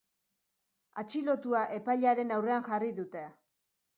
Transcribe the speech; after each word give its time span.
Atxilotua 1.01 1.61
epailearen 1.77 2.35
aurrean 2.39 2.65
jarri 2.69 2.91
dute. 3.03 3.25